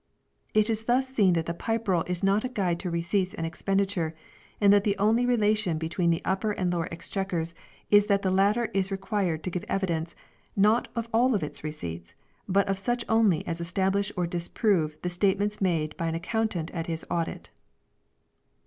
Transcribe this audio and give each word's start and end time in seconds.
It 0.55 0.67
is 0.67 0.85
thus 0.85 1.07
seen 1.13 1.33
that 1.33 1.45
the 1.45 1.53
Pipe 1.53 1.87
Roll 1.87 2.01
is 2.07 2.23
not 2.23 2.43
a 2.43 2.49
guide 2.49 2.79
to 2.79 2.89
receipts 2.89 3.35
and 3.35 3.45
expenditure, 3.45 4.15
and 4.59 4.73
that 4.73 4.83
the 4.83 4.97
only 4.97 5.27
relation 5.27 5.77
between 5.77 6.09
the 6.09 6.25
Upper 6.25 6.53
and 6.53 6.73
Lower 6.73 6.87
Exchequers 6.91 7.53
is 7.91 8.07
that 8.07 8.23
the 8.23 8.31
latter 8.31 8.65
is 8.73 8.89
required 8.89 9.43
to 9.43 9.51
give 9.51 9.63
evidence, 9.69 10.15
not 10.55 10.87
of 10.95 11.07
all 11.13 11.35
its 11.35 11.63
receipts, 11.63 12.15
but 12.49 12.67
of 12.67 12.79
such 12.79 13.05
only 13.07 13.45
as 13.45 13.61
establish 13.61 14.11
or 14.17 14.25
disprove 14.25 14.97
the 15.03 15.09
state 15.11 15.37
ments 15.37 15.61
made 15.61 15.95
by 15.97 16.07
an 16.07 16.15
accountant 16.15 16.71
at 16.71 16.87
his 16.87 17.05
Audit. 17.11 17.51